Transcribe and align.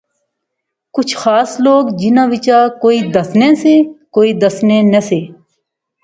کچھ 0.95 1.13
خاص 1.21 1.49
لوک 1.65 1.85
جنہاں 1.99 2.27
وچا 2.33 2.59
کوئی 2.83 2.99
دسنے 3.13 3.49
سے 3.61 3.73
کوئی 4.15 4.29
دسنے 4.41 4.77
نہسے 4.91 5.21